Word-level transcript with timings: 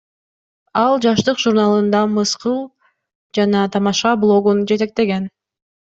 Ал 0.83 0.95
Жаштык 1.05 1.43
журналында 1.43 2.01
мыскыл 2.15 2.57
жана 3.41 3.65
тамаша 3.79 4.19
блогун 4.27 4.69
жетектеген. 4.75 5.35